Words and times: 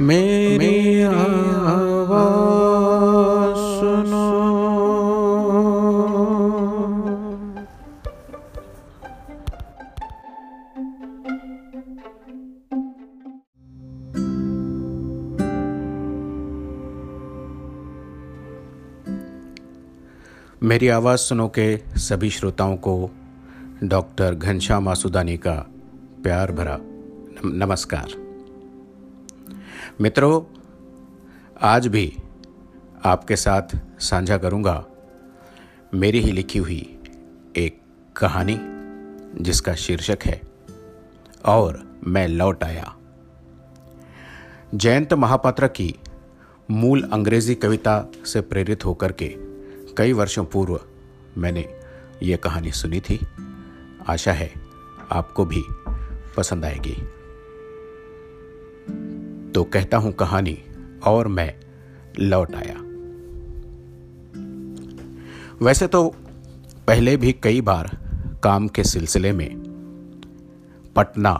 मेरी 0.00 1.02
आवाज़ 1.02 1.20
सुनो। 3.56 4.22
मेरी 20.62 20.88
आवाज़ 20.88 21.20
सुनो 21.20 21.48
के 21.48 21.76
सभी 21.96 22.30
श्रोताओं 22.30 22.76
को 22.76 23.10
डॉक्टर 23.84 24.34
घनश्याम 24.34 24.88
आसुदानी 24.88 25.36
का 25.36 25.54
प्यार 26.22 26.52
भरा 26.52 26.78
नमस्कार। 27.44 28.31
मित्रों, 30.00 30.42
आज 31.62 31.86
भी 31.86 32.16
आपके 33.04 33.36
साथ 33.36 33.62
साझा 34.00 34.38
करूँगा 34.38 34.86
मेरी 35.94 36.20
ही 36.20 36.32
लिखी 36.32 36.58
हुई 36.58 36.98
एक 37.56 37.80
कहानी, 38.16 38.58
जिसका 39.44 39.74
शीर्षक 39.74 40.18
है, 40.24 40.40
और 41.46 42.00
मैं 42.06 42.28
लौट 42.28 42.64
आया। 42.64 42.96
जयंत 44.74 45.12
महापात्र 45.12 45.68
की 45.68 45.94
मूल 46.70 47.10
अंग्रेज़ी 47.12 47.54
कविता 47.54 48.04
से 48.26 48.40
प्रेरित 48.40 48.84
होकर 48.84 49.12
के 49.12 49.36
कई 49.96 50.12
वर्षों 50.12 50.44
पूर्व 50.44 50.80
मैंने 51.38 51.68
ये 52.22 52.36
कहानी 52.36 52.72
सुनी 52.72 53.00
थी। 53.00 53.20
आशा 54.08 54.32
है 54.32 54.52
आपको 55.12 55.44
भी 55.44 55.62
पसंद 56.36 56.64
आएगी। 56.64 56.96
तो 59.54 59.62
कहता 59.64 59.96
हूँ 59.96 60.12
कहानी, 60.12 60.58
और 61.06 61.28
मैं 61.28 61.52
लौट 62.20 62.54
आया। 62.54 62.76
वैसे 65.62 65.86
तो 65.86 66.08
पहले 66.86 67.16
भी 67.16 67.32
कई 67.42 67.60
बार 67.60 67.90
काम 68.44 68.68
के 68.68 68.84
सिलसिले 68.84 69.32
में 69.32 69.50
पटना 70.96 71.34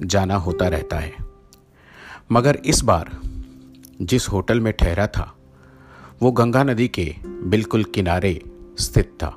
जाना 0.00 0.36
होता 0.36 0.68
रहता 0.68 0.98
है, 0.98 1.12
मगर 2.32 2.56
इस 2.64 2.82
बार 2.84 3.10
जिस 4.02 4.28
होटल 4.28 4.60
में 4.60 4.72
ठहरा 4.72 5.06
था, 5.06 5.32
वो 6.22 6.30
गंगा 6.32 6.62
नदी 6.62 6.88
के 6.88 7.14
बिल्कुल 7.26 7.84
किनारे 7.84 8.40
स्थित 8.78 9.12
था। 9.22 9.36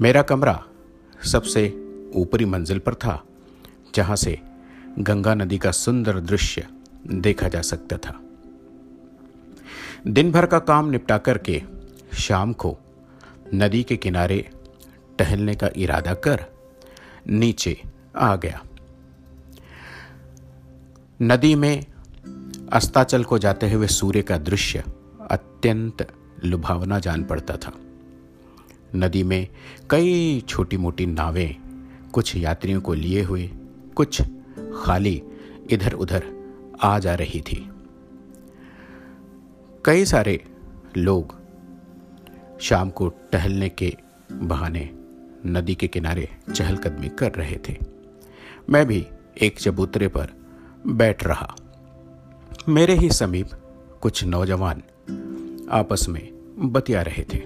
मेरा 0.00 0.22
कमरा 0.22 0.62
सबसे 1.24 1.68
ऊपरी 2.14 2.44
मंजिल 2.44 2.78
पर 2.78 2.94
था, 2.94 3.22
जहाँ 3.94 4.16
से 4.16 4.38
गंगा 4.98 5.34
नदी 5.34 5.58
का 5.58 5.70
सुंदर 5.70 6.20
दृश्य 6.22 6.66
देखा 7.06 7.48
जा 7.48 7.62
सकता 7.62 7.96
था। 7.96 8.20
दिन 10.06 10.32
भर 10.32 10.46
का 10.46 10.58
काम 10.58 10.90
निपटा 10.90 11.18
करके 11.18 11.62
शाम 12.14 12.52
को 12.52 12.78
नदी 13.54 13.82
के 13.82 13.96
किनारे 13.96 14.50
टहलने 15.18 15.54
का 15.54 15.70
इरादा 15.76 16.14
कर 16.14 16.44
नीचे 17.28 17.82
आ 18.16 18.36
गया। 18.36 18.62
नदी 21.22 21.54
में 21.54 21.86
अस्ताचल 22.72 23.24
को 23.24 23.38
जाते 23.38 23.72
हुए 23.72 23.86
सूर्य 23.86 24.22
का 24.22 24.38
दृश्य 24.38 24.84
अत्यंत 25.30 26.12
लुभावना 26.44 26.98
जान 26.98 27.24
पड़ता 27.24 27.56
था। 27.56 27.72
नदी 28.94 29.22
में 29.22 29.48
कई 29.90 30.40
छोटी 30.48 30.76
मोटी 30.76 31.06
नावें 31.06 31.56
कुछ 32.12 32.36
यात्रियों 32.36 32.80
को 32.80 32.94
लिए 32.94 33.22
हुए, 33.22 33.50
कुछ 33.94 34.22
खाली 34.84 35.22
इधर 35.70 35.92
उधर 35.92 36.37
आ 36.82 36.98
जा 36.98 37.14
रही 37.14 37.40
थी। 37.40 37.70
कई 39.84 40.04
सारे 40.04 40.44
लोग 40.96 41.38
शाम 42.60 42.90
को 42.90 43.08
टहलने 43.08 43.68
के 43.68 43.96
बहाने 44.32 44.90
नदी 45.46 45.74
के 45.74 45.88
किनारे 45.88 46.28
चहलकदमी 46.54 47.08
कर 47.08 47.32
रहे 47.32 47.58
थे। 47.68 47.78
मैं 48.70 48.86
भी 48.86 49.06
एक 49.42 49.58
चबूतरे 49.58 50.08
पर 50.08 50.28
बैठ 50.86 51.24
रहा। 51.24 51.54
मेरे 52.68 52.94
ही 52.94 53.10
समीप 53.10 53.50
कुछ 54.00 54.24
नौजवान 54.24 54.82
आपस 55.70 56.06
में 56.08 56.32
बतिया 56.58 57.02
रहे 57.02 57.24
थे। 57.34 57.44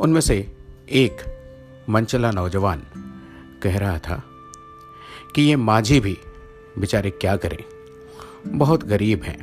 उनमें 0.00 0.20
से 0.20 0.56
एक 0.90 1.16
मंचला 1.88 2.30
नौजवान 2.30 2.82
कह 3.62 3.78
रहा 3.78 3.98
था 3.98 4.22
कि 5.34 5.42
ये 5.42 5.56
माझी 5.56 6.00
भी 6.00 6.18
बेचारे 6.78 7.10
क्या 7.10 7.36
करें? 7.36 7.75
बहुत 8.46 8.84
गरीब 8.84 9.22
हैं। 9.22 9.38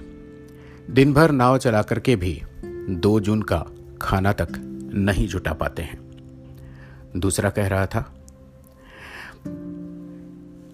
दिन 0.89 1.13
भर 1.13 1.31
नाव 1.31 1.57
चला 1.57 1.81
करके 1.81 2.15
भी 2.15 2.41
दो 2.89 3.19
जून 3.19 3.41
का 3.41 3.65
खाना 4.01 4.33
तक 4.33 4.47
नहीं 4.95 5.27
जुटा 5.27 5.53
पाते 5.53 5.81
हैं। 5.81 5.99
दूसरा 7.17 7.49
कह 7.49 7.67
रहा 7.67 7.85
था, 7.85 8.13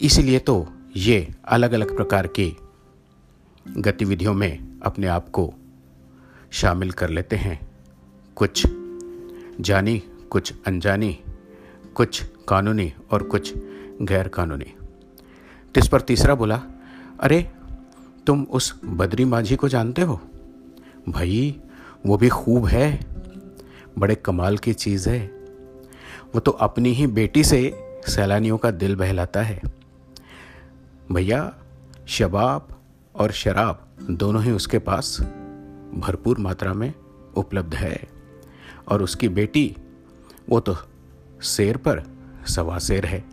इसलिए 0.01 0.39
तो 0.39 0.67
ये 0.95 1.27
अलग 1.47 1.71
अलग 1.71 1.95
प्रकार 1.95 2.27
की 2.27 2.55
गतिविधियों 3.77 4.33
में 4.33 4.79
अपने 4.83 5.07
आप 5.07 5.29
को 5.29 5.53
शामिल 6.51 6.91
कर 6.91 7.09
लेते 7.09 7.35
हैं। 7.35 7.59
कुछ 8.37 8.63
जानी, 9.59 9.97
कुछ 10.29 10.53
अनजानी, 10.67 11.17
कुछ 11.95 12.23
कानूनी 12.47 12.91
और 13.11 13.23
कुछ 13.23 13.53
गैर 14.01 14.27
कानूनी 14.27 14.73
तिस 15.75 15.87
पर 15.87 16.01
तीसरा 16.01 16.35
बोला, 16.35 16.61
अरे 17.19 17.39
तुम 18.29 18.43
उस 18.43 18.79
बद्री 18.85 19.25
माझी 19.25 19.55
को 19.55 19.67
जानते 19.67 20.01
हो? 20.01 20.21
भाई, 21.09 21.59
वो 22.05 22.17
भी 22.17 22.29
खूब 22.29 22.65
है। 22.65 22.99
बड़े 23.99 24.15
कमाल 24.15 24.57
की 24.57 24.73
चीज़ 24.73 25.09
है। 25.09 25.27
वो 26.35 26.39
तो 26.39 26.51
अपनी 26.51 26.89
ही 26.89 27.07
बेटी 27.07 27.43
से 27.43 27.73
सैलानियों 28.07 28.57
का 28.57 28.71
दिल 28.71 28.95
बहलाता 28.95 29.41
है। 29.41 29.61
भैया, 31.11 31.55
शबाब 32.07 32.67
और 33.15 33.31
शराब 33.31 33.87
दोनों 34.09 34.43
ही 34.43 34.51
उसके 34.51 34.79
पास 34.79 35.21
भरपूर 35.93 36.39
मात्रा 36.39 36.73
में 36.73 36.93
उपलब्ध 37.35 37.75
है। 37.75 38.07
और 38.87 39.03
उसकी 39.03 39.29
बेटी, 39.29 39.75
वो 40.49 40.59
तो 40.59 40.77
शेर 41.43 41.77
पर 41.77 42.03
सवा 42.47 42.79
शेर 42.79 43.05
है। 43.05 43.25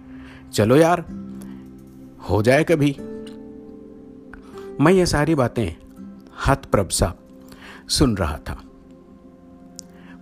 चलो 0.52 0.76
यार, 0.76 1.00
हो 2.30 2.42
जाए 2.42 2.64
कभी। 2.64 2.96
मैं 4.80 4.92
ये 4.92 5.06
सारी 5.06 5.34
बातें 5.34 5.76
हत 6.46 6.64
प्रभसा 6.64 7.14
सुन 7.88 8.16
रहा 8.16 8.38
था। 8.38 8.62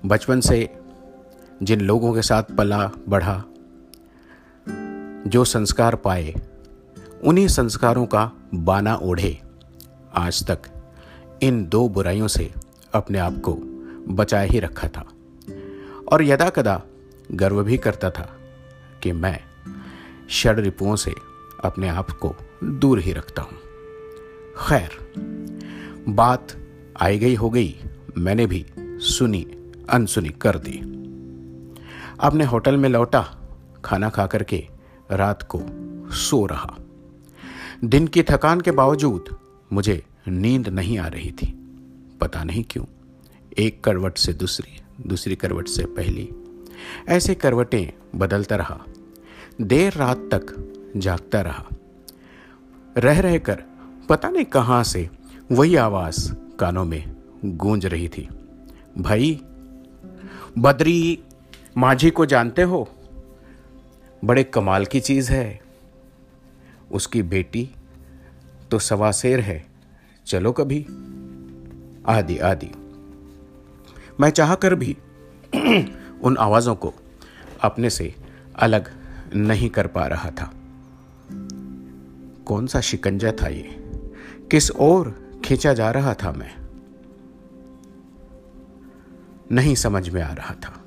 बचपन 0.06 0.40
से 0.40 0.78
जिन 1.62 1.80
लोगों 1.80 2.14
के 2.14 2.22
साथ 2.22 2.42
पला 2.42 2.90
बढ़ा, 3.08 3.44
जो 5.30 5.44
संस्कार 5.44 5.96
पाए, 5.96 6.34
उन्हीं 7.24 7.48
संस्कारों 7.48 8.06
का 8.06 8.32
बाना 8.54 8.96
ओढ़े। 8.96 9.40
आज 10.14 10.46
तक 10.46 10.58
इन 11.42 11.66
दो 11.66 11.88
बुराइयों 11.88 12.28
से 12.28 12.52
अपने 12.94 13.18
आप 13.18 13.34
को 13.44 13.52
बचाए 14.14 14.48
ही 14.48 14.60
रखा 14.60 14.88
था। 14.88 15.04
और 16.12 16.22
यदा 16.22 16.50
कदा 16.50 16.82
गर्व 17.32 17.62
भी 17.62 17.78
करता 17.78 18.10
था 18.10 18.36
कि 19.02 19.12
मैं 19.12 19.40
षड 20.30 20.60
रिपुओं 20.60 20.96
से 20.96 21.14
अपने 21.64 21.88
आप 21.88 22.10
को 22.10 22.34
दूर 22.64 23.00
ही 23.00 23.12
रखता 23.12 23.42
हूँ। 23.42 23.63
खैर, 24.58 24.90
बात 26.08 26.52
आई 27.02 27.18
गई 27.18 27.34
हो 27.34 27.50
गई, 27.50 27.74
मैंने 28.18 28.46
भी 28.46 28.66
सुनी, 28.78 29.42
अनसुनी 29.90 30.28
कर 30.28 30.58
दी। 30.58 30.78
अपने 32.20 32.44
होटल 32.44 32.76
में 32.76 32.88
लौटा, 32.88 33.22
खाना 33.84 34.08
खा 34.08 34.26
करके 34.26 34.66
रात 35.10 35.42
को 35.42 35.60
सो 36.14 36.46
रहा। 36.46 36.76
दिन 37.84 38.06
की 38.06 38.22
थकान 38.22 38.60
के 38.60 38.70
बावजूद 38.70 39.36
मुझे 39.72 40.02
नींद 40.28 40.68
नहीं 40.68 40.98
आ 40.98 41.06
रही 41.06 41.30
थी। 41.32 41.46
पता 42.20 42.44
नहीं 42.44 42.64
क्यों, 42.70 42.84
एक 43.58 43.84
करवट 43.84 44.18
से 44.18 44.32
दूसरी 44.32 44.80
दूसरी 45.06 45.36
करवट 45.36 45.68
से 45.68 45.84
पहली, 45.84 46.28
ऐसे 47.08 47.34
करवटें 47.34 48.18
बदलता 48.18 48.56
रहा। 48.56 48.80
देर 49.60 49.92
रात 49.92 50.28
तक 50.32 50.92
जागता 50.96 51.40
रहा। 51.40 51.66
रह 52.96 53.20
रहकर 53.20 53.62
पता 54.08 54.28
नहीं 54.28 54.44
कहाँ 54.44 54.84
से 54.84 55.10
वही 55.52 55.76
आवाज़ 55.76 56.34
कानों 56.58 56.84
में 56.84 57.16
गूंज 57.44 57.86
रही 57.86 58.08
थी। 58.08 58.28
भाई, 58.98 59.40
बद्री, 60.58 61.22
माझी 61.76 62.10
को 62.10 62.26
जानते 62.26 62.62
हो? 62.62 62.88
बड़े 64.24 64.44
कमाल 64.44 64.86
की 64.86 65.00
चीज़ 65.00 65.32
है। 65.32 65.60
उसकी 66.92 67.22
बेटी 67.22 67.70
तो 68.70 68.78
सवा 68.78 69.12
शेर 69.12 69.40
है। 69.40 69.66
चलो 70.26 70.52
कभी। 70.52 70.86
आदि 72.06 72.38
आदि। 72.38 72.70
मैं 74.20 74.30
चाह 74.30 74.54
कर 74.54 74.74
भी 74.74 74.96
उन 76.22 76.36
आवाज़ों 76.36 76.74
को 76.74 76.94
अपने 77.62 77.90
से 77.90 78.14
अलग 78.56 78.92
नहीं 79.36 79.70
कर 79.70 79.86
पा 79.86 80.06
रहा 80.06 80.30
था। 80.30 80.52
कौन 82.46 82.66
सा 82.66 82.80
शिकंजा 82.80 83.32
था 83.42 83.48
ये? 83.48 83.83
किस 84.50 84.70
ओर 84.70 85.30
खींचा 85.44 85.72
जा 85.72 85.90
रहा 85.90 86.14
था 86.14 86.32
मैं? 86.32 86.56
नहीं 89.52 89.74
समझ 89.74 90.08
में 90.08 90.22
आ 90.22 90.32
रहा 90.32 90.54
था। 90.54 90.84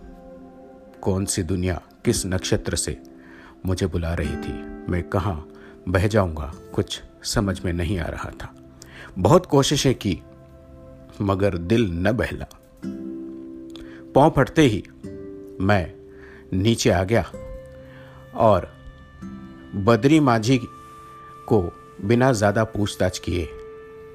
कौन 1.01 1.25
सी 1.25 1.43
दुनिया 1.43 1.81
किस 2.05 2.25
नक्षत्र 2.25 2.75
से 2.75 3.01
मुझे 3.65 3.87
बुला 3.87 4.13
रही 4.13 4.35
थी? 4.35 4.53
मैं 4.91 5.03
कहाँ 5.03 5.49
बह 5.87 6.07
जाऊँगा? 6.07 6.53
कुछ 6.73 7.01
समझ 7.23 7.65
में 7.65 7.73
नहीं 7.73 7.99
आ 7.99 8.05
रहा 8.05 8.29
था। 8.29 8.55
बहुत 9.19 9.45
कोशिशें 9.45 9.95
की, 9.95 10.21
मगर 11.21 11.57
दिल 11.57 11.91
न 11.91 12.11
बहला। 12.11 12.45
पाँव 14.15 14.33
फटते 14.35 14.61
ही 14.61 14.83
मैं 15.61 15.93
नीचे 16.53 16.89
आ 16.89 17.03
गया 17.03 17.31
और 18.35 18.73
बद्री 19.75 20.19
माझी 20.19 20.57
को 21.47 21.83
बिना 22.01 22.31
ज़्यादा 22.33 22.63
पूछताछ 22.63 23.19
किए 23.19 23.47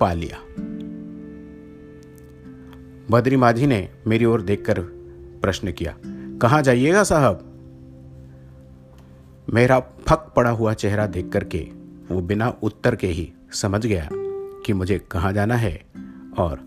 पा 0.00 0.12
लिया। 0.12 0.38
बद्री 3.10 3.36
माझी 3.36 3.66
ने 3.66 3.88
मेरी 4.06 4.24
ओर 4.24 4.42
देखकर 4.42 4.80
प्रश्न 5.42 5.72
किया, 5.72 5.94
कहाँ 6.42 6.62
जाइएगा 6.62 7.02
साहब? 7.02 7.48
मेरा 9.52 9.78
फक 9.80 10.32
पड़ा 10.36 10.50
हुआ 10.50 10.72
चेहरा 10.74 11.06
देख 11.06 11.28
करके 11.28 11.58
वो 12.10 12.20
बिना 12.20 12.48
उत्तर 12.62 12.96
के 12.96 13.06
ही 13.06 13.32
समझ 13.52 13.86
गया 13.86 14.08
कि 14.66 14.72
मुझे 14.72 14.98
कहाँ 14.98 15.32
जाना 15.32 15.54
है 15.54 15.74
और 16.38 16.60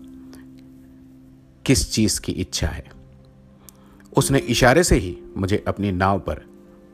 किस 1.66 1.92
चीज़ 1.92 2.20
की 2.20 2.32
इच्छा 2.32 2.66
है। 2.66 2.84
उसने 4.16 4.38
इशारे 4.38 4.82
से 4.84 4.96
ही 4.96 5.16
मुझे 5.36 5.64
अपनी 5.68 5.92
नाव 5.92 6.18
पर 6.18 6.44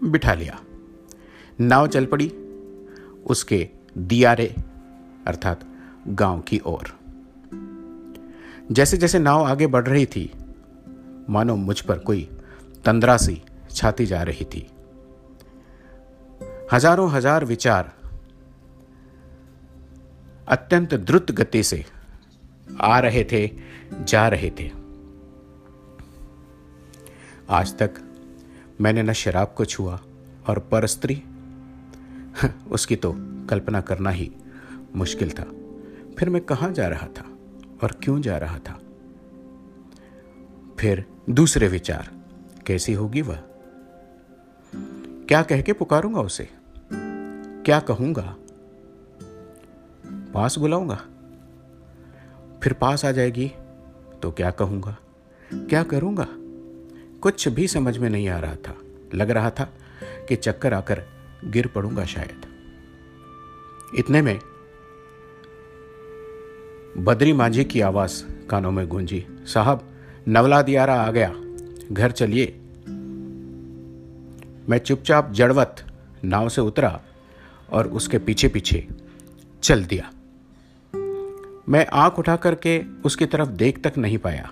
बिठा 0.05 0.35
लिया। 0.35 0.61
नाव 1.61 1.87
चल 1.87 2.07
पड़ी, 2.07 2.29
उसके 3.27 3.69
दियारे 3.99 4.55
अर्थात 5.27 5.61
गाँव 6.09 6.41
की 6.41 6.59
ओर। 6.67 6.93
जैसे 8.73 8.97
जैसे 8.97 9.19
नाव 9.19 9.45
आगे 9.45 9.67
बढ़ 9.67 9.89
रही 9.89 10.07
थी, 10.07 10.31
मानो 11.29 11.57
मुझ 11.57 11.81
पर 11.81 11.99
कोई 11.99 12.29
तंद्रा 12.85 13.17
सी 13.17 13.43
छाती 13.71 14.07
जा 14.07 14.23
रही 14.23 14.45
थी। 14.45 14.67
हज़ारों 16.73 17.11
हज़ार 17.11 17.45
विचार 17.45 17.93
अत्यंत 20.49 20.95
द्रुत 20.95 21.31
गति 21.31 21.63
से 21.63 21.85
आ 22.81 22.99
रहे 22.99 23.25
थे, 23.25 23.51
जा 24.05 24.29
रहे 24.29 24.51
थे। 24.51 24.71
आज 27.51 27.75
तक 27.79 28.01
मैंने 28.81 29.03
न 29.03 29.13
शराब 29.13 29.55
को 29.57 29.65
छुआ 29.65 30.01
और 30.49 30.59
पर 30.59 30.87
स्त्री 30.87 31.23
उसकी 32.71 32.97
तो 32.97 33.15
कल्पना 33.19 33.81
करना 33.81 34.11
ही 34.11 34.33
मुश्किल 34.97 35.31
था। 35.31 35.45
फिर 36.19 36.31
मैं 36.31 36.43
कहाँ 36.43 36.73
जा 36.73 36.89
रहा 36.89 37.07
था 37.07 37.25
और 37.83 37.93
क्यों 37.93 38.21
जा 38.21 38.39
रहा 38.39 38.59
था? 38.59 38.81
फिर 40.79 41.07
दूसरे 41.31 41.69
विचार, 41.69 42.11
कैसी 42.67 42.93
होगी 42.93 43.23
वह? 43.23 43.43
क्या 45.29 45.43
कह 45.43 45.63
के 45.63 45.73
पुकारूँगा 45.73 46.21
उसे? 46.21 46.49
क्या 47.65 47.81
कहूँगा? 47.81 48.37
पास 50.07 50.59
बुलाऊँगा। 50.59 51.05
फिर 52.63 52.73
पास 52.73 53.05
आ 53.05 53.13
जाएगी 53.13 53.53
तो 54.23 54.31
क्या 54.31 54.51
कहूँगा? 54.51 54.97
क्या 55.55 55.83
करूँगा? 55.83 56.27
कुछ 57.21 57.49
भी 57.49 57.69
समझ 57.69 57.99
में 57.99 58.11
नहीं 58.11 58.29
आ 58.29 58.39
रहा 58.39 58.55
था। 58.55 58.77
लग 59.15 59.31
रहा 59.31 59.51
था 59.51 59.73
कि 60.29 60.37
चक्कर 60.37 60.75
आकर 60.75 61.03
गिर 61.45 61.67
पड़ूँगा 61.67 62.05
शायद। 62.05 62.47
इतने 63.99 64.23
में 64.23 64.39
बद्री 66.99 67.33
मांझी 67.33 67.65
की 67.65 67.81
आवाज़ 67.81 68.25
कानों 68.47 68.71
में 68.71 68.87
गूंजी, 68.89 69.27
साहब 69.47 69.89
नवला 70.29 70.63
दियारा 70.63 70.95
आ 70.95 71.11
गया, 71.11 71.35
घर 71.93 72.11
चलिए। 72.11 72.47
मैं 74.69 74.79
चुपचाप 74.79 75.33
जड़वत 75.33 75.77
नाव 76.25 76.49
से 76.49 76.61
उतरा 76.61 77.01
और 77.71 77.89
उसके 77.89 78.19
पीछे 78.19 78.49
पीछे 78.49 78.89
चल 79.63 79.85
दिया। 79.85 80.11
मैं 81.69 81.87
आँख 81.93 82.19
उठा 82.19 82.37
करके 82.37 82.83
उसकी 83.05 83.27
तरफ़ 83.27 83.49
देख 83.49 83.83
तक 83.87 83.99
नहीं 83.99 84.19
पाया। 84.19 84.51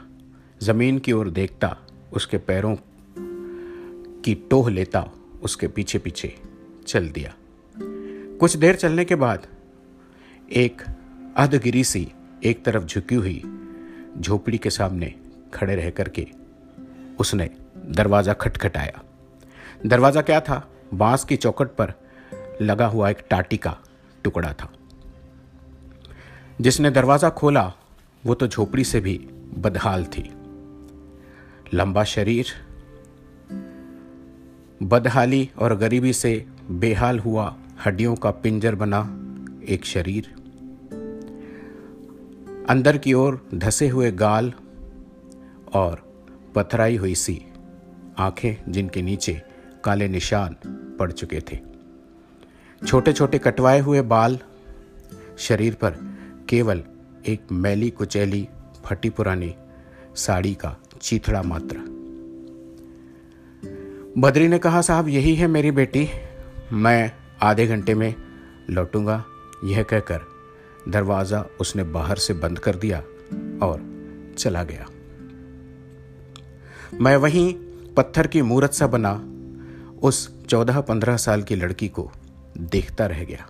ज़मीन 0.62 0.98
की 0.98 1.12
ओर 1.12 1.30
देखता, 1.30 1.76
उसके 2.12 2.38
पैरों 2.38 2.76
की 4.22 4.34
टोह 4.34 4.70
लेता, 4.70 5.10
उसके 5.42 5.68
पीछे 5.68 5.98
पीछे 5.98 6.38
चल 6.86 7.08
दिया। 7.08 7.34
कुछ 8.40 8.56
देर 8.56 8.76
चलने 8.76 9.04
के 9.04 9.14
बाद 9.14 9.46
एक 10.52 10.82
अधगिरी 11.36 11.84
सी 11.84 12.12
एक 12.44 12.64
तरफ़ 12.64 12.84
झुकी 12.84 13.14
हुई 13.14 13.42
झोपड़ी 14.18 14.58
के 14.58 14.70
सामने 14.70 15.14
खड़े 15.54 15.74
रह 15.74 15.90
करके 15.90 16.26
उसने 17.18 17.50
दरवाज़ा 17.86 18.32
खटखटाया। 18.32 19.02
दरवाज़ा 19.86 20.22
क्या 20.22 20.40
था? 20.40 20.70
बाँस 20.94 21.24
की 21.24 21.36
चौकट 21.36 21.66
पर 21.66 21.92
लगा 22.60 22.86
हुआ 22.86 23.10
एक 23.10 23.24
टाटी 23.30 23.56
का 23.56 23.76
टुकड़ा 24.24 24.52
था। 24.52 24.72
जिसने 26.60 26.90
दरवाज़ा 26.90 27.30
खोला, 27.30 27.72
वो 28.26 28.34
तो 28.34 28.46
झोपड़ी 28.46 28.84
से 28.84 29.00
भी 29.00 29.18
बदहाल 29.58 30.04
थी। 30.04 30.30
लंबा 31.74 32.04
शरीर, 32.04 32.46
बदहाली 34.82 35.50
और 35.58 35.76
गरीबी 35.76 36.12
से 36.12 36.46
बेहाल 36.70 37.18
हुआ, 37.18 37.56
हड्डियों 37.86 38.16
का 38.16 38.30
पिंजर 38.30 38.74
बना 38.74 39.16
एक 39.68 39.84
शरीर। 39.84 40.34
अंदर 42.68 42.98
की 42.98 43.12
ओर 43.12 43.48
धसे 43.54 43.88
हुए 43.88 44.10
गाल 44.10 44.52
और 45.72 46.12
पथराई 46.54 46.96
हुई 46.96 47.14
सी 47.14 47.42
आँखें 48.18 48.72
जिनके 48.72 49.02
नीचे 49.02 49.42
काले 49.84 50.08
निशान 50.08 50.56
पड़ 50.98 51.12
चुके 51.12 51.40
थे। 51.40 51.58
छोटे 52.86 53.12
छोटे 53.12 53.38
कटवाए 53.38 53.80
हुए 53.80 54.02
बाल 54.02 54.38
शरीर 55.38 55.74
पर 55.74 55.96
केवल 56.48 56.82
एक 57.26 57.52
मैली 57.52 57.90
कुचैली 57.90 58.48
फटी 58.84 59.10
पुरानी 59.10 59.54
साड़ी 60.16 60.54
का 60.54 60.76
चीथड़ा 61.02 61.42
मात्र। 61.42 61.76
बद्री 64.18 64.48
ने 64.48 64.58
कहा, 64.58 64.80
साहब, 64.80 65.08
यही 65.08 65.34
है 65.34 65.46
मेरी 65.46 65.70
बेटी। 65.70 66.08
मैं 66.72 67.12
आधे 67.42 67.66
घंटे 67.66 67.94
में 67.94 68.14
लौटूँगा। 68.70 69.24
यह 69.64 69.82
कहकर 69.82 70.20
दरवाज़ा 70.88 71.46
उसने 71.60 71.82
बाहर 71.82 72.16
से 72.16 72.34
बंद 72.34 72.58
कर 72.58 72.74
दिया 72.74 72.98
और 73.66 73.82
चला 74.38 74.62
गया। 74.62 74.86
मैं 77.00 77.16
वहीं 77.16 77.54
पत्थर 77.96 78.26
की 78.26 78.42
मूर्त 78.42 78.72
सा 78.72 78.86
बना 78.86 79.24
उस 80.02 80.44
चौदह 80.44 80.80
पंद्रह 80.80 81.16
साल 81.16 81.42
की 81.42 81.56
लड़की 81.56 81.88
को 81.88 82.12
देखता 82.58 83.06
रह 83.06 83.24
गया। 83.24 83.46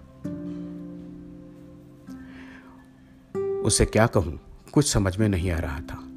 उसे 3.60 3.84
क्या 3.84 4.06
कहूँ? 4.06 4.40
कुछ 4.72 4.92
समझ 4.92 5.16
में 5.16 5.28
नहीं 5.28 5.50
आ 5.50 5.58
रहा 5.58 5.80
था। 5.80 6.08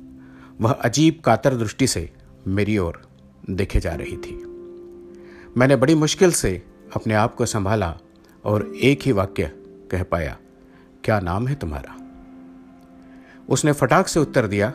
वह 0.62 0.72
अजीब 0.72 1.22
कातर 1.26 1.56
दृष्टि 1.56 1.88
से 1.88 2.14
मेरी 2.48 2.78
ओर 2.78 3.02
देखे 3.50 3.80
जा 3.80 3.94
रही 3.94 4.18
थी। 4.18 4.36
मैंने 5.58 5.76
बड़ी 5.76 5.96
मुश्किल 5.96 6.32
से 6.32 6.66
अपने 6.96 7.14
आप 7.14 7.36
को 7.36 7.46
संभाला 7.46 7.98
और 8.46 8.76
एक 8.76 9.02
ही 9.02 9.12
वाक्य 9.12 9.52
कह 9.92 10.04
पाया, 10.04 10.38
क्या 11.04 11.20
नाम 11.20 11.48
है 11.48 11.56
तुम्हारा? 11.56 11.96
उसने 13.50 13.72
फटाक 13.72 14.08
से 14.08 14.20
उत्तर 14.20 14.48
दिया, 14.48 14.74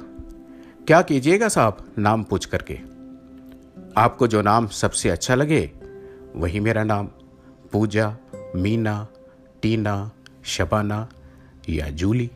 क्या 0.87 1.03
कीजिएगा 1.03 1.49
साहब 1.49 1.95
नाम 1.99 2.23
पूछ 2.23 2.47
करके? 2.47 2.79
आपको 3.97 4.27
जो 4.27 4.43
नाम 4.43 4.67
सबसे 4.67 5.11
अच्छा 5.11 5.35
लगे, 5.35 5.73
वही 6.37 6.61
मेरा 6.61 6.85
नाम। 6.85 7.09
पूजा, 7.73 8.17
मीना, 8.57 9.07
टीना, 9.63 10.11
शबाना 10.45 11.09
या 11.69 11.89
जूली। 11.89 12.31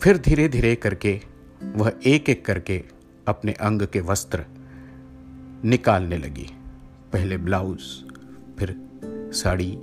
फिर 0.00 0.18
धीरे 0.18 0.48
धीरे 0.48 0.76
करके, 0.76 1.20
वह 1.62 1.92
एक 2.06 2.28
एक 2.28 2.44
करके 2.44 2.97
अपने 3.28 3.52
अंग 3.52 3.82
के 3.82 4.00
वस्त्र 4.00 4.44
निकालने 5.64 6.18
लगी। 6.18 6.50
पहले 7.12 7.36
ब्लाउज, 7.36 7.80
फिर 8.58 8.80
साड़ी। 9.34 9.78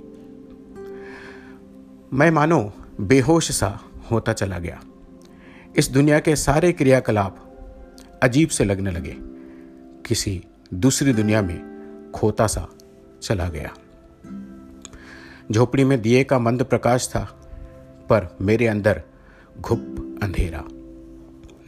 मैं 2.12 2.30
मानो, 2.30 2.72
बेहोश 3.00 3.52
सा 3.52 3.80
होता 4.10 4.32
चला 4.32 4.58
गया। 4.58 4.82
इस 5.76 5.88
दुनिया 5.88 6.20
के 6.20 6.36
सारे 6.36 6.72
क्रियाकलाप 6.72 7.42
अजीब 8.22 8.48
से 8.48 8.64
लगने 8.64 8.90
लगे। 8.90 9.16
किसी 10.06 10.44
दूसरी 10.74 11.12
दुनिया 11.12 11.42
में 11.42 11.76
खोता 12.14 12.46
सा 12.46 12.68
चला 13.22 13.48
गया। 13.48 13.74
झोपड़ी 15.52 15.84
में 15.84 16.02
दिए 16.02 16.24
का 16.24 16.38
मंद 16.38 16.62
प्रकाश 16.62 17.08
था, 17.08 17.24
पर 18.10 18.36
मेरे 18.40 18.66
अंदर 18.66 19.02
घुप 19.60 20.18
अंधेरा। 20.22 20.64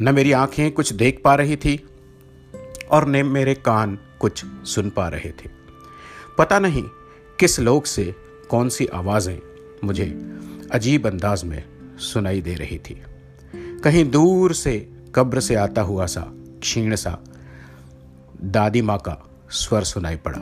न 0.02 0.14
मेरी 0.14 0.32
आँखें 0.32 0.70
कुछ 0.72 0.92
देख 0.92 1.20
पा 1.24 1.34
रही 1.34 1.56
थी, 1.56 1.84
और 2.90 3.08
न 3.08 3.26
मेरे 3.26 3.54
कान 3.54 3.98
कुछ 4.20 4.44
सुन 4.46 4.90
पा 4.90 5.08
रहे 5.08 5.30
थे। 5.30 5.48
पता 6.38 6.58
नहीं 6.58 6.82
किस 7.38 7.60
लोक 7.60 7.86
से 7.86 8.14
कौन 8.50 8.68
सी 8.68 8.86
आवाज़ें 8.86 9.38
मुझे 9.84 10.04
अजीब 10.72 11.06
अंदाज 11.06 11.44
में 11.44 11.64
सुनाई 11.98 12.40
दे 12.40 12.54
रही 12.54 12.78
थी। 12.78 13.02
कहीं 13.84 14.10
दूर 14.10 14.52
से 14.52 14.92
कब्र 15.14 15.40
से 15.40 15.54
आता 15.54 15.82
हुआ 15.82 16.06
सा, 16.06 16.20
क्षीण 16.60 16.96
सा, 16.96 17.18
दादी 18.42 18.82
माँ 18.82 18.98
का 18.98 19.30
स्वर 19.50 19.84
सुनाई 19.84 20.16
पड़ा। 20.16 20.40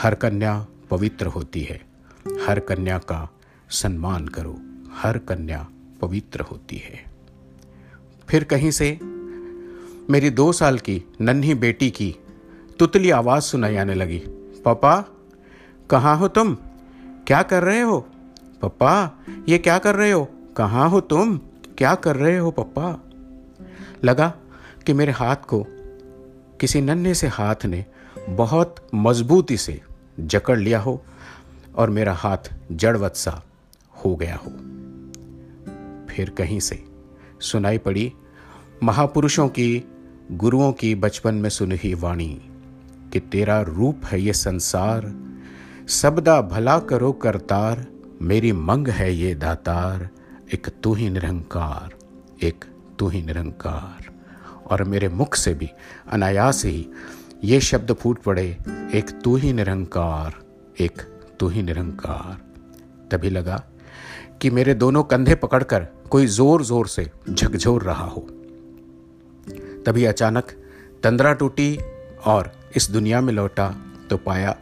हर 0.00 0.14
कन्या 0.14 0.66
पवित्र 0.90 1.26
होती 1.26 1.60
है, 1.60 1.80
हर 2.48 2.60
कन्या 2.60 2.98
का 2.98 3.28
सम्मान 3.70 4.28
करो, 4.28 4.58
हर 4.92 5.18
कन्या 5.18 5.68
पवित्र 6.00 6.40
होती 6.40 6.76
है। 6.76 7.07
फिर 8.28 8.44
कहीं 8.44 8.70
से, 8.70 8.98
मेरी 10.10 10.30
दो 10.30 10.52
साल 10.52 10.78
की 10.78 11.04
नन्ही 11.20 11.54
बेटी 11.54 11.90
की 11.90 12.16
तुतली 12.78 13.10
आवाज़ 13.10 13.42
सुनाई 13.42 13.76
आने 13.76 13.94
लगी। 13.94 14.18
पापा, 14.64 15.04
कहाँ 15.90 16.16
हो 16.16 16.28
तुम? 16.28 16.54
क्या 17.26 17.42
कर 17.42 17.62
रहे 17.62 17.80
हो? 17.80 18.06
पप्पा 18.62 19.24
ये 19.48 19.58
क्या 19.58 19.78
कर 19.78 19.94
रहे 19.94 20.10
हो? 20.10 20.28
कहाँ 20.56 20.90
हो 20.90 21.00
तुम? 21.00 21.38
क्या 21.78 21.94
कर 21.94 22.16
रहे 22.16 22.38
हो 22.38 22.50
पप्पा 22.50 23.00
लगा 24.04 24.34
कि 24.86 24.92
मेरे 24.92 25.12
हाथ 25.12 25.36
को 25.36 25.66
किसी 26.60 26.80
नन्हे 26.80 27.14
से 27.14 27.26
हाथ 27.26 27.56
ने 27.64 27.84
बहुत 28.28 28.76
मजबूती 28.94 29.56
से 29.56 29.80
जकड़ 30.20 30.58
लिया 30.58 30.80
हो 30.80 31.04
और 31.76 31.90
मेरा 31.90 32.12
हाथ 32.12 32.54
जड़वत 32.72 33.16
सा 33.16 33.42
हो 34.04 34.16
गया 34.16 34.36
हो। 34.36 34.50
फिर 36.06 36.30
कहीं 36.30 36.60
से 36.60 36.87
सुनाई 37.40 37.78
पड़ी। 37.78 38.12
महापुरुषों 38.82 39.48
की, 39.48 39.84
गुरुओं 40.32 40.72
की 40.72 40.94
बचपन 40.94 41.34
में 41.34 41.50
सुनी 41.50 41.94
वाणी 41.94 42.42
कि 43.12 43.20
तेरा 43.20 43.60
रूप 43.60 44.00
है 44.04 44.20
ये 44.20 44.32
संसार, 44.32 45.14
सबदा 45.88 46.40
भला 46.40 46.78
करो 46.78 47.12
करतार, 47.12 47.86
मेरी 48.22 48.52
मंग 48.52 48.88
है 48.88 49.14
ये 49.14 49.34
दातार, 49.34 50.08
एक 50.54 50.66
तू 50.82 50.94
ही 50.94 51.10
निरंकार, 51.10 51.94
एक 52.42 52.64
तू 52.98 53.08
ही 53.08 53.22
निरंकार। 53.22 54.10
और 54.66 54.84
मेरे 54.84 55.08
मुख 55.08 55.34
से 55.34 55.54
भी, 55.54 55.70
अनायास 56.08 56.64
ही, 56.64 56.88
ये 57.44 57.60
शब्द 57.60 57.92
फूट 57.92 58.18
पड़े, 58.18 58.58
एक 58.94 59.20
तू 59.24 59.36
ही 59.36 59.52
निरंकार, 59.52 60.34
एक 60.80 61.02
तू 61.40 61.48
ही 61.48 61.62
निरंकार। 61.62 62.48
तभी 63.10 63.30
लगा 63.30 63.64
कि 64.42 64.50
मेरे 64.50 64.74
दोनों 64.74 65.02
कंधे 65.02 65.34
पकड़कर 65.34 65.86
कोई 66.10 66.26
ज़ोर 66.26 66.64
ज़ोर 66.64 66.86
से 66.86 67.10
झकझोर 67.30 67.82
रहा 67.82 68.04
हो। 68.04 68.20
तभी 69.86 70.04
अचानक 70.04 70.50
तंद्रा 71.02 71.32
टूटी 71.32 71.78
और 72.26 72.52
इस 72.76 72.90
दुनिया 72.90 73.20
में 73.20 73.32
लौटा 73.32 73.68
तो 74.10 74.16
पाया 74.16 74.56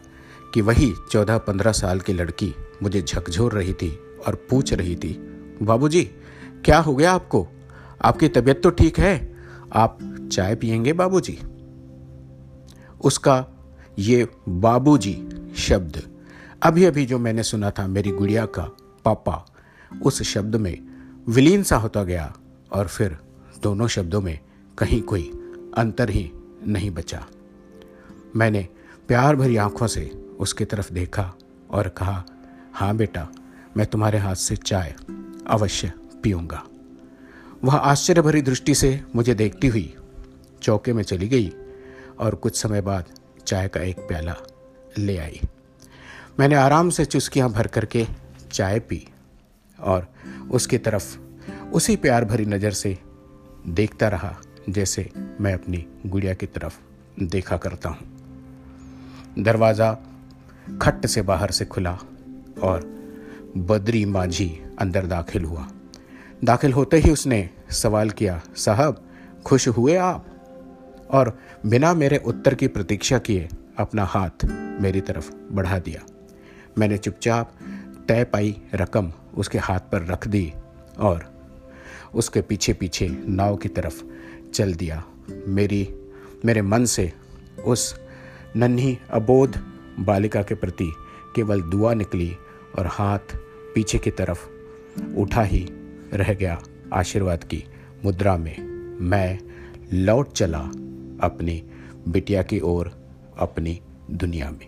कि 0.54 0.60
वही 0.60 0.92
चौदह 1.10 1.38
पंद्रह 1.38 1.72
साल 1.72 2.00
की 2.00 2.12
लड़की 2.12 2.54
मुझे 2.82 3.02
झकझोर 3.02 3.52
रही 3.52 3.72
थी 3.72 3.90
और 4.26 4.34
पूछ 4.50 4.72
रही 4.72 4.96
थी, 4.96 5.12
बाबूजी, 5.62 6.02
क्या 6.64 6.78
हो 6.78 6.94
गया 6.94 7.12
आपको? 7.12 7.46
आपकी 8.02 8.28
तबीयत 8.28 8.62
तो 8.62 8.70
ठीक 8.70 8.98
है? 8.98 9.34
आप 9.72 9.98
चाय 10.32 10.54
पियेंगे, 10.54 10.92
बाबूजी? 10.92 11.38
उसका 13.04 13.44
ये 13.98 14.26
बाबूजी 14.48 15.14
शब्द 15.56 16.02
अभी 16.62 16.84
अभी 16.84 17.06
जो 17.06 17.18
मैंने 17.18 17.42
सुना 17.42 17.70
था 17.70 17.86
मेरी 17.86 18.10
गुड़िया 18.10 18.46
का 18.46 18.68
पापा 19.06 19.44
उस 20.02 20.22
शब्द 20.22 20.56
में 20.56 20.76
विलीन 21.28 21.62
सा 21.62 21.76
होता 21.76 22.02
गया 22.04 22.32
और 22.72 22.88
फिर 22.88 23.16
दोनों 23.62 23.88
शब्दों 23.88 24.20
में 24.20 24.38
कहीं 24.78 25.02
कोई 25.02 25.22
अंतर 25.76 26.10
ही 26.10 26.30
नहीं 26.66 26.90
बचा। 26.90 27.26
मैंने 28.36 28.68
प्यार 29.08 29.36
भरी 29.36 29.56
आँखों 29.56 29.86
से 29.86 30.10
उसकी 30.38 30.64
तरफ़ 30.64 30.92
देखा 30.92 31.32
और 31.70 31.88
कहा 31.88 32.24
हाँ 32.74 32.96
बेटा, 32.96 33.28
मैं 33.76 33.86
तुम्हारे 33.86 34.18
हाथ 34.18 34.34
से 34.34 34.56
चाय 34.56 34.94
अवश्य 35.46 35.92
पीऊँगा। 36.22 36.62
वह 37.64 37.76
आश्चर्य 37.76 38.22
भरी 38.22 38.42
दृष्टि 38.42 38.74
से 38.74 39.00
मुझे 39.14 39.34
देखती 39.34 39.66
हुई 39.66 39.94
चौके 40.62 40.92
में 40.92 41.02
चली 41.02 41.28
गई 41.28 41.52
और 42.18 42.34
कुछ 42.34 42.62
समय 42.62 42.80
बाद 42.80 43.04
चाय 43.46 43.68
का 43.68 43.80
एक 43.80 43.98
प्याला 43.98 44.36
ले 44.98 45.16
आई। 45.18 45.40
मैंने 46.40 46.54
आराम 46.54 46.90
से 46.90 47.04
चुस्कियाँ 47.04 47.50
भर 47.50 47.66
करके 47.66 48.06
चाय 48.52 48.78
पी 48.78 49.08
और 49.80 50.12
उसकी 50.50 50.78
तरफ़ 50.78 51.16
उसी 51.72 51.96
प्यार 51.96 52.24
भरी 52.24 52.46
नज़र 52.46 52.70
से 52.70 52.98
देखता 53.68 54.08
रहा, 54.08 54.36
जैसे 54.68 55.10
मैं 55.40 55.54
अपनी 55.54 55.86
गुड़िया 56.06 56.34
की 56.34 56.46
तरफ़ 56.46 56.78
देखा 57.22 57.56
करता 57.56 57.88
हूँ। 57.88 57.98
दरवाज़ा 59.38 59.98
खट्ट 60.82 61.06
से 61.06 61.22
बाहर 61.22 61.50
से 61.50 61.64
खुला 61.64 61.98
और 62.62 62.80
बद्री 63.56 64.04
माझी 64.04 64.62
अंदर 64.78 65.06
दाखिल 65.06 65.44
हुआ। 65.44 65.68
दाखिल 66.44 66.72
होते 66.72 66.96
ही 66.96 67.10
उसने 67.10 67.50
सवाल 67.70 68.10
किया, 68.10 68.40
साहब, 68.56 69.08
खुश 69.44 69.68
हुए 69.68 69.96
आप? 69.96 70.26
और 71.10 71.38
बिना 71.66 71.94
मेरे 71.94 72.16
उत्तर 72.16 72.54
की 72.54 72.66
प्रतीक्षा 72.66 73.18
किए 73.18 73.48
अपना 73.78 74.04
हाथ 74.04 74.44
मेरी 74.80 75.00
तरफ़ 75.00 75.30
बढ़ा 75.52 75.78
दिया। 75.78 76.02
मैंने 76.78 76.98
चुपचाप 76.98 77.52
तय 78.08 78.24
पाई 78.24 78.60
रकम 78.74 79.12
उसके 79.34 79.58
हाथ 79.58 79.80
पर 79.80 80.06
रख 80.06 80.28
दी 80.28 80.52
और 80.98 81.36
उसके 82.14 82.40
पीछे 82.40 82.72
पीछे 82.72 83.08
नाव 83.28 83.56
की 83.56 83.68
तरफ़ 83.68 84.04
चल 84.54 84.74
दिया। 84.74 85.04
मेरी, 85.46 85.94
मेरे 86.44 86.62
मन 86.62 86.84
से 86.84 87.12
उस 87.64 88.00
नन्ही 88.56 88.98
अबोध 89.10 89.58
बालिका 89.98 90.42
के 90.42 90.54
प्रति 90.54 90.92
केवल 91.36 91.62
दुआ 91.62 91.94
निकली 91.94 92.36
और 92.78 92.86
हाथ 92.86 93.18
पीछे 93.74 93.98
की 93.98 94.10
तरफ़ 94.10 94.48
उठा 95.16 95.42
ही 95.42 95.68
रह 96.14 96.34
गया 96.34 96.62
आशीर्वाद 96.92 97.44
की 97.44 97.64
मुद्रा 98.04 98.36
में। 98.36 98.62
मैं 99.00 99.38
लौट 99.92 100.32
चला 100.32 100.60
अपनी 101.26 101.64
बिटिया 102.08 102.42
की 102.42 102.60
ओर 102.60 102.92
अपनी 103.38 103.80
दुनिया 104.10 104.50
में। 104.50 104.66